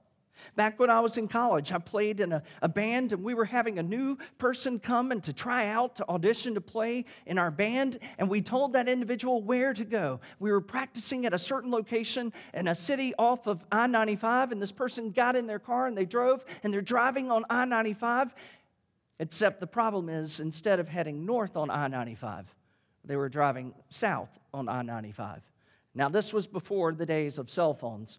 Back 0.57 0.79
when 0.79 0.91
I 0.91 1.01
was 1.01 1.17
in 1.17 1.29
college, 1.29 1.73
I 1.73 1.79
played 1.79 2.21
in 2.21 2.33
a, 2.33 2.43
a, 2.61 2.69
band, 2.69 3.13
and 3.13 3.23
we 3.23 3.35
were 3.35 3.45
having 3.45 3.79
a 3.79 3.83
new 3.83 4.19
person 4.39 4.79
come 4.79 5.13
and 5.13 5.23
to 5.23 5.33
try 5.33 5.69
out 5.69 5.97
to 5.97 6.09
audition 6.09 6.55
to 6.55 6.61
play 6.61 7.05
in 7.27 7.39
our 7.39 7.51
band. 7.51 7.99
And 8.19 8.29
we 8.29 8.41
told 8.41 8.73
that 8.73 8.89
individual 8.89 9.43
where 9.43 9.73
to 9.73 9.85
go. 9.85 10.21
We 10.39 10.51
were 10.51 10.61
practicing 10.61 11.27
at 11.27 11.35
a 11.35 11.39
certain 11.39 11.71
location 11.71 12.33
in 12.53 12.69
a 12.69 12.75
city 12.75 13.15
off 13.19 13.47
of 13.47 13.65
I 13.71 13.87
95, 13.87 14.53
and 14.53 14.61
this 14.61 14.73
person 14.73 15.11
got 15.11 15.37
in 15.37 15.47
their 15.47 15.59
car 15.59 15.87
and 15.87 15.97
they 15.97 16.07
drove, 16.07 16.45
and 16.63 16.73
they're 16.73 16.83
driving 16.83 17.31
on 17.31 17.45
I 17.49 17.65
95. 17.65 18.35
Except 19.19 19.61
the 19.61 19.67
problem 19.67 20.09
is, 20.09 20.41
instead 20.41 20.81
of 20.81 20.89
heading 20.89 21.25
north 21.25 21.57
on 21.57 21.71
I 21.71 21.89
95, 21.89 22.53
they 23.05 23.17
were 23.17 23.29
driving 23.29 23.75
south 23.89 24.31
on 24.53 24.69
I 24.69 24.83
95. 24.83 25.43
Now, 25.95 26.09
this 26.09 26.33
was 26.33 26.47
before 26.47 26.93
the 26.93 27.07
days 27.07 27.39
of 27.39 27.51
cell 27.51 27.75
phones, 27.75 28.19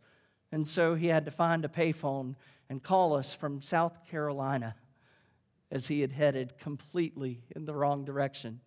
and 0.51 0.65
so 0.65 0.95
he 0.95 1.07
had 1.07 1.25
to 1.25 1.31
find 1.31 1.65
a 1.65 1.69
payphone 1.69 2.35
and 2.69 2.81
call 2.81 3.13
us 3.15 3.33
from 3.33 3.61
South 3.61 4.05
Carolina 4.09 4.75
as 5.69 5.87
he 5.87 5.99
had 5.99 6.13
headed 6.13 6.57
completely 6.57 7.41
in 7.55 7.65
the 7.65 7.75
wrong 7.75 8.05
direction. 8.05 8.61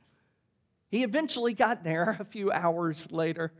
He 0.91 1.05
eventually 1.05 1.55
got 1.55 1.83
there 1.83 2.17
a 2.21 2.25
few 2.25 2.53
hours 2.53 3.11
later, 3.11 3.53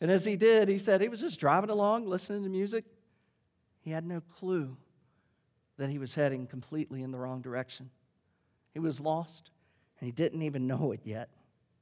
and 0.00 0.10
as 0.10 0.24
he 0.24 0.34
did, 0.34 0.68
he 0.68 0.78
said 0.80 1.00
he 1.00 1.08
was 1.08 1.20
just 1.20 1.38
driving 1.38 1.70
along, 1.70 2.06
listening 2.06 2.42
to 2.42 2.48
music. 2.48 2.84
He 3.82 3.90
had 3.92 4.04
no 4.04 4.20
clue 4.20 4.76
that 5.78 5.90
he 5.90 5.98
was 5.98 6.14
heading 6.14 6.46
completely 6.46 7.02
in 7.02 7.10
the 7.10 7.18
wrong 7.18 7.42
direction. 7.42 7.90
He 8.72 8.78
was 8.78 9.00
lost, 9.00 9.50
and 9.98 10.06
he 10.06 10.12
didn't 10.12 10.42
even 10.42 10.66
know 10.66 10.92
it 10.92 11.00
yet. 11.04 11.28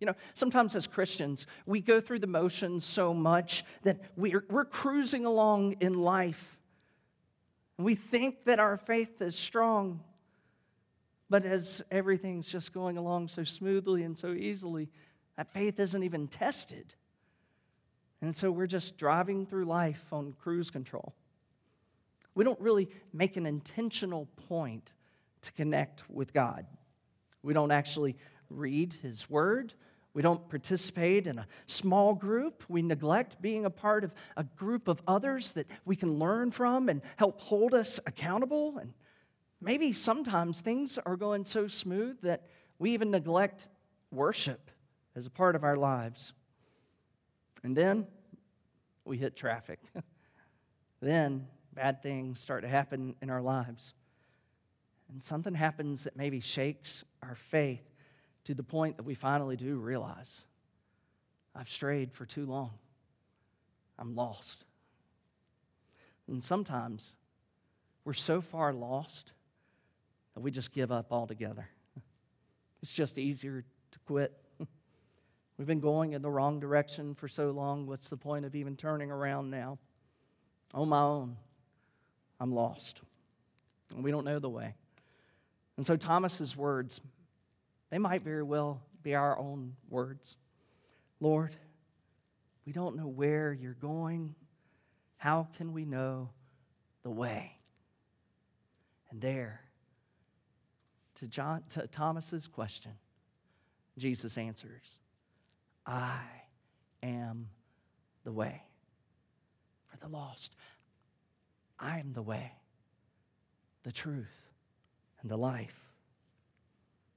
You 0.01 0.07
know, 0.07 0.15
sometimes 0.35 0.75
as 0.75 0.87
Christians, 0.87 1.47
we 1.65 1.81
go 1.81 2.01
through 2.01 2.19
the 2.19 2.27
motions 2.27 2.85
so 2.85 3.15
much 3.15 3.65
that 3.85 4.01
we're, 4.17 4.45
we're 4.51 4.65
cruising 4.65 5.25
along 5.25 5.77
in 5.81 5.95
life. 5.95 6.59
And 7.79 7.87
we 7.87 7.95
think 7.95 8.45
that 8.47 8.59
our 8.59 8.77
faith 8.77 9.23
is 9.23 9.37
strong. 9.37 10.01
But 11.31 11.47
as 11.47 11.85
everything's 11.91 12.49
just 12.49 12.73
going 12.73 12.99
along 12.99 13.29
so 13.29 13.45
smoothly 13.45 14.03
and 14.03 14.19
so 14.19 14.33
easily, 14.33 14.91
that 15.37 15.53
faith 15.53 15.79
isn't 15.79 16.03
even 16.03 16.29
tested. 16.29 16.95
And 18.21 18.35
so 18.35 18.51
we're 18.51 18.67
just 18.67 18.97
driving 18.97 19.47
through 19.47 19.65
life 19.65 20.05
on 20.13 20.35
cruise 20.41 20.71
control. 20.71 21.15
We 22.35 22.45
don't 22.45 22.61
really 22.61 22.89
make 23.13 23.37
an 23.37 23.47
intentional 23.47 24.27
point 24.49 24.93
to 25.43 25.53
connect 25.53 26.09
with 26.09 26.33
God. 26.33 26.67
We 27.43 27.53
don't 27.53 27.73
actually 27.73 28.17
read 28.49 28.95
His 29.03 29.29
Word. 29.29 29.75
We 30.15 30.23
don't 30.23 30.49
participate 30.49 31.27
in 31.27 31.39
a 31.39 31.47
small 31.67 32.15
group. 32.15 32.65
We 32.69 32.83
neglect 32.83 33.41
being 33.41 33.65
a 33.65 33.71
part 33.71 34.05
of 34.05 34.15
a 34.37 34.45
group 34.45 34.89
of 34.89 35.03
others 35.07 35.53
that 35.53 35.67
we 35.85 35.97
can 35.97 36.19
learn 36.19 36.51
from 36.51 36.89
and 36.89 37.01
help 37.17 37.41
hold 37.41 37.73
us 37.73 37.99
accountable. 38.07 38.79
And 38.79 38.93
maybe 39.61 39.93
sometimes 39.93 40.61
things 40.61 40.99
are 41.05 41.17
going 41.17 41.45
so 41.45 41.67
smooth 41.67 42.21
that 42.23 42.47
we 42.79 42.91
even 42.91 43.11
neglect 43.11 43.69
worship 44.11 44.71
as 45.17 45.27
a 45.27 45.31
part 45.31 45.57
of 45.57 45.65
our 45.65 45.77
lives. 45.77 46.35
And 47.63 47.77
then 47.77 48.07
we 49.05 49.17
hit 49.17 49.35
traffic. 49.35 49.81
then 51.01 51.47
bad 51.75 52.03
things 52.03 52.41
start 52.41 52.63
to 52.63 52.69
happen 52.69 53.15
in 53.23 53.31
our 53.31 53.43
lives. 53.43 53.95
And 55.13 55.23
something 55.23 55.55
happens 55.55 56.05
that 56.05 56.17
maybe 56.17 56.41
shakes 56.41 57.05
our 57.23 57.35
faith 57.35 57.83
to 58.45 58.55
the 58.55 58.63
point 58.63 58.97
that 58.97 59.05
we 59.05 59.15
finally 59.15 59.57
do 59.57 59.77
realize 59.77 60.45
I've 61.55 61.69
strayed 61.69 62.13
for 62.13 62.25
too 62.25 62.47
long. 62.47 62.71
I'm 63.99 64.15
lost. 64.15 64.65
And 66.27 66.43
sometimes 66.43 67.15
we're 68.05 68.15
so 68.15 68.41
far 68.41 68.73
lost 68.73 69.33
that 70.35 70.41
we 70.41 70.51
just 70.51 70.73
give 70.73 70.91
up 70.91 71.13
altogether. 71.13 71.69
It's 72.83 72.93
just 72.93 73.17
easier 73.17 73.65
to 73.93 73.99
quit. 74.07 74.37
We've 75.57 75.69
been 75.69 75.81
going 75.81 76.15
in 76.15 76.23
the 76.23 76.31
wrong 76.31 76.59
direction 76.59 77.15
for 77.15 77.29
so 77.29 77.51
long. 77.51 77.87
What's 77.87 78.09
the 78.09 78.17
point 78.17 78.45
of 78.45 78.57
even 78.57 78.77
turning 78.77 79.11
around 79.11 79.51
now? 79.51 79.79
On 80.75 80.89
my 80.89 81.01
own, 81.01 81.37
I'm 82.43 82.53
lost. 82.53 83.01
And 83.95 84.03
we 84.03 84.11
don't 84.11 84.25
know 84.25 84.41
the 84.41 84.51
way. 84.51 84.75
And 85.77 85.87
so 85.87 85.97
Thomas's 85.97 86.57
words 86.57 87.01
they 87.91 87.99
might 87.99 88.23
very 88.23 88.43
well 88.43 88.81
be 89.03 89.15
our 89.15 89.39
own 89.39 89.77
words. 89.91 90.39
Lord, 91.21 91.55
we 92.65 92.73
don't 92.73 92.97
know 92.97 93.07
where 93.07 93.53
you're 93.53 93.75
going. 93.75 94.35
How 95.19 95.47
can 95.59 95.75
we 95.75 95.85
know 95.85 96.31
the 97.03 97.11
way? 97.11 97.53
And 99.11 99.21
there, 99.21 99.61
to, 101.17 101.29
John, 101.29 101.65
to 101.71 101.87
Thomas's 101.87 102.49
question, 102.49 102.93
Jesus 103.99 104.39
answers, 104.39 105.01
I 105.85 106.19
am 107.03 107.51
the 108.25 108.33
way 108.33 108.63
for 109.91 109.99
the 109.99 110.09
lost. 110.09 110.57
I 111.83 111.99
am 111.99 112.13
the 112.13 112.23
way, 112.23 112.53
the 113.83 113.91
truth, 113.93 114.31
and 115.21 115.31
the 115.31 115.37
life. 115.37 115.75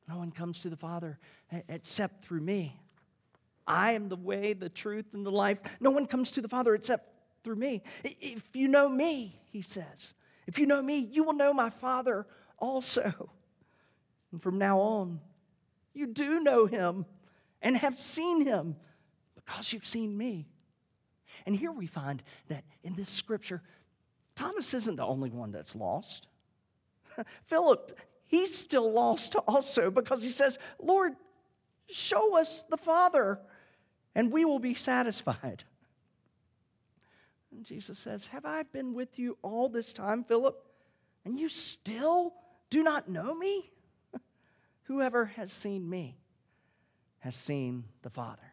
No 0.09 0.17
one 0.17 0.31
comes 0.31 0.59
to 0.61 0.69
the 0.69 0.75
Father 0.75 1.19
except 1.69 2.25
through 2.25 2.41
me. 2.41 2.75
I 3.67 3.93
am 3.93 4.09
the 4.09 4.15
way, 4.15 4.53
the 4.53 4.69
truth, 4.69 5.05
and 5.13 5.25
the 5.25 5.31
life. 5.31 5.59
No 5.79 5.91
one 5.91 6.07
comes 6.07 6.31
to 6.31 6.41
the 6.41 6.47
Father 6.47 6.73
except 6.73 7.11
through 7.43 7.55
me. 7.55 7.83
If 8.03 8.55
you 8.55 8.67
know 8.67 8.89
me, 8.89 9.39
he 9.51 9.61
says, 9.61 10.15
if 10.47 10.59
you 10.59 10.65
know 10.65 10.81
me, 10.81 10.97
you 10.99 11.23
will 11.23 11.33
know 11.33 11.53
my 11.53 11.69
Father 11.69 12.25
also. 12.59 13.29
And 14.31 14.41
from 14.41 14.57
now 14.57 14.79
on, 14.79 15.21
you 15.93 16.07
do 16.07 16.39
know 16.39 16.65
him 16.65 17.05
and 17.61 17.77
have 17.77 17.97
seen 17.99 18.45
him 18.45 18.75
because 19.35 19.73
you've 19.73 19.87
seen 19.87 20.17
me. 20.17 20.47
And 21.45 21.55
here 21.55 21.71
we 21.71 21.87
find 21.87 22.21
that 22.49 22.63
in 22.83 22.95
this 22.95 23.09
scripture, 23.09 23.61
Thomas 24.35 24.73
isn't 24.73 24.97
the 24.97 25.05
only 25.05 25.29
one 25.29 25.51
that's 25.51 25.75
lost. 25.75 26.27
Philip 27.45 27.97
he's 28.25 28.55
still 28.55 28.91
lost 28.91 29.35
also 29.47 29.89
because 29.89 30.21
he 30.23 30.31
says, 30.31 30.57
Lord, 30.79 31.13
show 31.87 32.37
us 32.37 32.63
the 32.63 32.77
Father 32.77 33.39
and 34.13 34.31
we 34.31 34.45
will 34.45 34.59
be 34.59 34.73
satisfied. 34.73 35.63
And 37.51 37.63
Jesus 37.63 37.97
says, 37.97 38.27
Have 38.27 38.43
I 38.43 38.63
been 38.63 38.93
with 38.93 39.17
you 39.17 39.37
all 39.41 39.69
this 39.69 39.93
time, 39.93 40.25
Philip, 40.25 40.61
and 41.23 41.39
you 41.39 41.47
still 41.47 42.33
do 42.69 42.83
not 42.83 43.07
know 43.07 43.33
me? 43.33 43.71
Whoever 44.83 45.23
has 45.23 45.53
seen 45.53 45.89
me 45.89 46.17
has 47.19 47.33
seen 47.33 47.85
the 48.01 48.09
Father. 48.09 48.51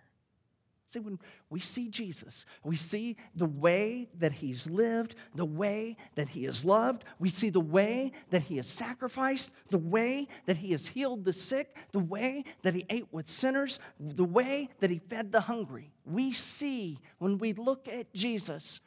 See, 0.92 1.00
when 1.00 1.18
we 1.48 1.59
see 1.59 1.88
Jesus, 1.88 2.44
we 2.62 2.76
see 2.76 3.16
the 3.35 3.46
way 3.46 4.11
that 4.18 4.31
he's 4.31 4.68
lived, 4.68 5.14
the 5.35 5.46
way 5.46 5.96
that 6.16 6.28
he 6.28 6.44
has 6.44 6.66
loved, 6.66 7.05
we 7.18 7.31
see 7.31 7.48
the 7.48 7.61
way 7.61 8.12
that 8.28 8.42
he 8.42 8.59
has 8.59 8.66
sacrificed, 8.66 9.55
the 9.70 9.78
way 9.78 10.28
that 10.44 10.59
he 10.59 10.72
has 10.72 10.88
healed 10.88 11.24
the 11.24 11.33
sick, 11.33 11.74
the 11.92 11.98
way 11.98 12.44
that 12.61 12.74
he 12.74 12.85
ate 12.90 13.07
with 13.11 13.26
sinners, 13.26 13.81
the 13.98 14.22
way 14.22 14.68
that 14.81 14.90
he 14.90 14.98
fed 14.98 15.33
the 15.33 15.40
hungry. 15.40 15.90
We 16.05 16.33
see 16.33 16.98
when 17.16 17.38
we 17.38 17.55
look 17.55 17.88
at 17.88 18.12
Jesus 18.12 18.83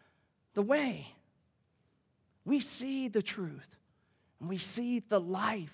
the 0.54 0.62
way. 0.62 1.08
We 2.46 2.60
see 2.60 3.08
the 3.08 3.24
truth 3.24 3.78
and 4.39 4.48
we 4.48 4.60
see 4.60 5.00
the 5.00 5.20
life. 5.20 5.74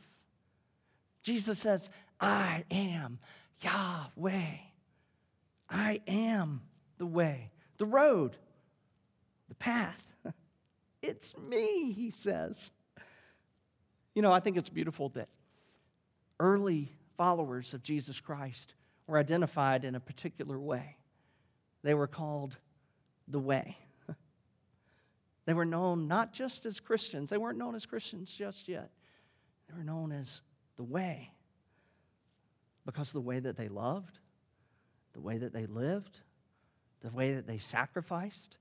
Jesus 1.23 1.59
says, 1.59 1.89
I 2.21 2.63
am 2.71 3.19
Yahweh. 3.59 4.70
I 5.71 6.01
am 6.05 6.61
the 6.97 7.05
way, 7.05 7.49
the 7.77 7.85
road, 7.85 8.35
the 9.49 9.55
path. 9.55 10.01
It's 11.01 11.35
me, 11.35 11.93
he 11.93 12.11
says. 12.11 12.69
You 14.13 14.21
know, 14.21 14.31
I 14.31 14.39
think 14.39 14.55
it's 14.55 14.69
beautiful 14.69 15.09
that 15.09 15.29
early 16.39 16.91
followers 17.17 17.73
of 17.73 17.81
Jesus 17.81 18.19
Christ 18.19 18.75
were 19.07 19.17
identified 19.17 19.83
in 19.83 19.95
a 19.95 19.99
particular 19.99 20.59
way. 20.59 20.97
They 21.81 21.95
were 21.95 22.07
called 22.07 22.57
the 23.27 23.39
way. 23.39 23.77
They 25.45 25.53
were 25.55 25.65
known 25.65 26.07
not 26.07 26.33
just 26.33 26.67
as 26.67 26.79
Christians, 26.79 27.31
they 27.31 27.37
weren't 27.37 27.57
known 27.57 27.73
as 27.73 27.87
Christians 27.87 28.33
just 28.33 28.67
yet. 28.67 28.91
They 29.67 29.75
were 29.75 29.83
known 29.83 30.11
as 30.11 30.41
the 30.77 30.83
way 30.83 31.31
because 32.85 33.09
of 33.09 33.13
the 33.13 33.21
way 33.21 33.39
that 33.39 33.57
they 33.57 33.67
loved, 33.67 34.19
the 35.13 35.21
way 35.21 35.37
that 35.37 35.53
they 35.53 35.65
lived, 35.65 36.19
the 37.01 37.09
way 37.09 37.33
that 37.33 37.47
they 37.47 37.57
sacrificed, 37.57 38.57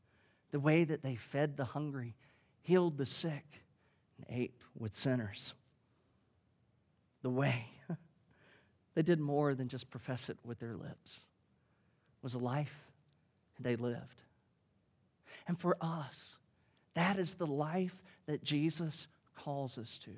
the 0.50 0.60
way 0.60 0.84
that 0.84 1.02
they 1.02 1.14
fed 1.14 1.56
the 1.56 1.64
hungry, 1.64 2.16
healed 2.62 2.98
the 2.98 3.06
sick, 3.06 3.62
and 4.16 4.26
ate 4.28 4.54
with 4.78 4.94
sinners. 4.94 5.54
The 7.22 7.30
way. 7.30 7.66
they 8.94 9.02
did 9.02 9.20
more 9.20 9.54
than 9.54 9.68
just 9.68 9.90
profess 9.90 10.28
it 10.28 10.38
with 10.44 10.58
their 10.58 10.74
lips. 10.74 11.24
It 12.18 12.24
was 12.24 12.34
a 12.34 12.38
life 12.38 12.74
they 13.58 13.76
lived. 13.76 14.22
And 15.46 15.58
for 15.58 15.76
us, 15.80 16.36
that 16.94 17.18
is 17.18 17.34
the 17.34 17.46
life 17.46 17.94
that 18.26 18.42
Jesus 18.42 19.06
calls 19.36 19.78
us 19.78 19.98
to. 19.98 20.10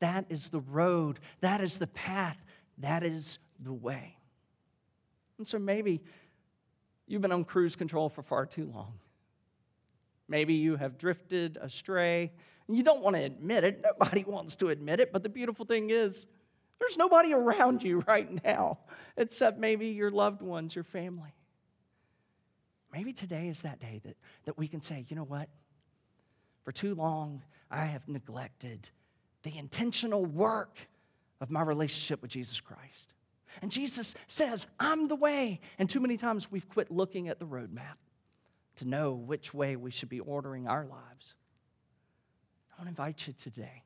That 0.00 0.26
is 0.28 0.48
the 0.50 0.60
road. 0.60 1.20
That 1.40 1.60
is 1.60 1.78
the 1.78 1.86
path. 1.86 2.36
That 2.78 3.02
is 3.02 3.38
the 3.58 3.72
way. 3.72 4.16
And 5.38 5.46
so 5.46 5.58
maybe 5.58 6.02
you've 7.06 7.22
been 7.22 7.32
on 7.32 7.44
cruise 7.44 7.76
control 7.76 8.08
for 8.08 8.22
far 8.22 8.46
too 8.46 8.70
long. 8.74 8.94
Maybe 10.28 10.54
you 10.54 10.76
have 10.76 10.98
drifted 10.98 11.58
astray. 11.60 12.32
And 12.66 12.76
you 12.76 12.82
don't 12.82 13.02
want 13.02 13.16
to 13.16 13.22
admit 13.22 13.64
it. 13.64 13.84
Nobody 13.84 14.24
wants 14.26 14.56
to 14.56 14.68
admit 14.68 15.00
it. 15.00 15.12
But 15.12 15.22
the 15.22 15.28
beautiful 15.28 15.64
thing 15.64 15.90
is, 15.90 16.26
there's 16.78 16.96
nobody 16.96 17.32
around 17.32 17.82
you 17.82 18.00
right 18.06 18.44
now 18.44 18.78
except 19.16 19.58
maybe 19.58 19.88
your 19.88 20.10
loved 20.10 20.42
ones, 20.42 20.74
your 20.74 20.84
family. 20.84 21.34
Maybe 22.92 23.12
today 23.12 23.48
is 23.48 23.62
that 23.62 23.78
day 23.78 24.00
that, 24.04 24.16
that 24.44 24.58
we 24.58 24.68
can 24.68 24.80
say, 24.80 25.04
you 25.08 25.16
know 25.16 25.24
what? 25.24 25.48
For 26.64 26.72
too 26.72 26.94
long, 26.94 27.42
I 27.70 27.84
have 27.86 28.08
neglected 28.08 28.88
the 29.42 29.56
intentional 29.56 30.24
work 30.24 30.78
of 31.40 31.50
my 31.50 31.62
relationship 31.62 32.22
with 32.22 32.30
Jesus 32.30 32.60
Christ. 32.60 33.12
And 33.62 33.70
Jesus 33.70 34.14
says, 34.28 34.66
I'm 34.78 35.08
the 35.08 35.16
way. 35.16 35.60
And 35.78 35.88
too 35.88 36.00
many 36.00 36.16
times 36.16 36.50
we've 36.50 36.68
quit 36.68 36.90
looking 36.90 37.28
at 37.28 37.38
the 37.38 37.46
roadmap 37.46 37.96
to 38.76 38.84
know 38.84 39.12
which 39.12 39.54
way 39.54 39.76
we 39.76 39.90
should 39.90 40.08
be 40.08 40.20
ordering 40.20 40.68
our 40.68 40.84
lives. 40.84 41.34
I 42.72 42.82
want 42.82 42.86
to 42.86 42.88
invite 42.88 43.26
you 43.26 43.32
today. 43.32 43.82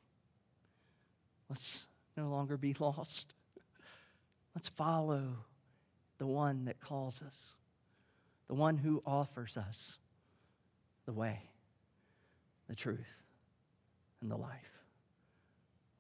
Let's 1.49 1.87
no 2.17 2.29
longer 2.29 2.57
be 2.57 2.75
lost. 2.79 3.35
Let's 4.55 4.69
follow 4.69 5.39
the 6.19 6.27
one 6.27 6.65
that 6.67 6.81
calls 6.81 7.23
us, 7.23 7.55
the 8.49 8.55
one 8.55 8.77
who 8.77 9.03
offers 9.07 9.57
us 9.57 9.95
the 11.07 11.13
way, 11.13 11.41
the 12.69 12.75
truth, 12.75 12.99
and 14.21 14.31
the 14.31 14.37
life. 14.37 14.83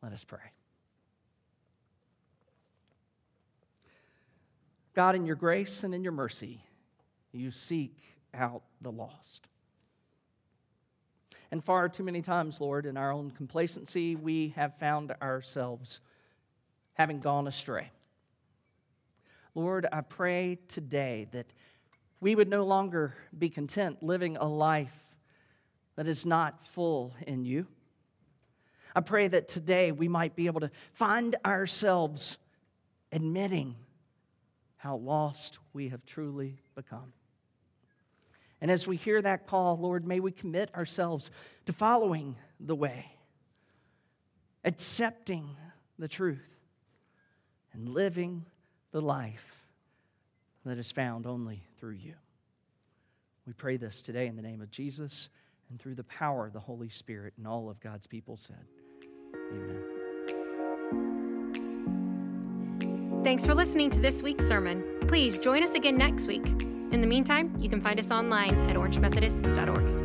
Let 0.02 0.12
us 0.12 0.24
pray. 0.24 0.40
God, 4.94 5.14
in 5.14 5.24
your 5.24 5.36
grace 5.36 5.84
and 5.84 5.94
in 5.94 6.02
your 6.02 6.12
mercy, 6.12 6.64
you 7.32 7.50
seek 7.50 7.96
out 8.34 8.62
the 8.80 8.90
lost. 8.90 9.46
And 11.52 11.62
far 11.62 11.88
too 11.88 12.02
many 12.02 12.22
times, 12.22 12.60
Lord, 12.60 12.86
in 12.86 12.96
our 12.96 13.12
own 13.12 13.30
complacency, 13.30 14.14
we 14.16 14.50
have 14.56 14.78
found 14.78 15.12
ourselves 15.20 16.00
having 16.94 17.20
gone 17.20 17.46
astray. 17.46 17.90
Lord, 19.54 19.86
I 19.92 20.00
pray 20.02 20.58
today 20.68 21.26
that 21.32 21.46
we 22.20 22.34
would 22.34 22.48
no 22.48 22.64
longer 22.64 23.14
be 23.36 23.48
content 23.48 24.02
living 24.02 24.36
a 24.36 24.46
life 24.46 24.94
that 25.96 26.06
is 26.06 26.24
not 26.24 26.66
full 26.68 27.14
in 27.26 27.44
you. 27.44 27.66
I 28.94 29.00
pray 29.00 29.28
that 29.28 29.48
today 29.48 29.92
we 29.92 30.08
might 30.08 30.36
be 30.36 30.46
able 30.46 30.60
to 30.60 30.70
find 30.92 31.36
ourselves 31.44 32.38
admitting 33.12 33.74
how 34.80 34.96
lost 34.96 35.58
we 35.74 35.90
have 35.90 36.06
truly 36.06 36.58
become. 36.74 37.12
And 38.62 38.70
as 38.70 38.86
we 38.86 38.96
hear 38.96 39.20
that 39.20 39.46
call, 39.46 39.76
Lord, 39.76 40.06
may 40.06 40.20
we 40.20 40.32
commit 40.32 40.74
ourselves 40.74 41.30
to 41.66 41.74
following 41.74 42.34
the 42.58 42.74
way, 42.74 43.12
accepting 44.64 45.50
the 45.98 46.08
truth, 46.08 46.48
and 47.74 47.90
living 47.90 48.46
the 48.90 49.02
life 49.02 49.66
that 50.64 50.78
is 50.78 50.90
found 50.90 51.26
only 51.26 51.62
through 51.78 51.96
you. 52.02 52.14
We 53.46 53.52
pray 53.52 53.76
this 53.76 54.00
today 54.00 54.28
in 54.28 54.36
the 54.36 54.42
name 54.42 54.62
of 54.62 54.70
Jesus 54.70 55.28
and 55.68 55.78
through 55.78 55.94
the 55.94 56.04
power 56.04 56.46
of 56.46 56.54
the 56.54 56.60
Holy 56.60 56.88
Spirit, 56.88 57.34
and 57.36 57.46
all 57.46 57.68
of 57.68 57.80
God's 57.80 58.06
people 58.06 58.38
said, 58.38 58.64
Amen. 59.52 59.99
Thanks 63.22 63.44
for 63.44 63.54
listening 63.54 63.90
to 63.90 64.00
this 64.00 64.22
week's 64.22 64.48
sermon. 64.48 64.82
Please 65.06 65.36
join 65.36 65.62
us 65.62 65.74
again 65.74 65.98
next 65.98 66.26
week. 66.26 66.46
In 66.90 67.00
the 67.00 67.06
meantime, 67.06 67.54
you 67.58 67.68
can 67.68 67.80
find 67.80 67.98
us 67.98 68.10
online 68.10 68.54
at 68.70 68.76
orangemethodist.org. 68.76 69.99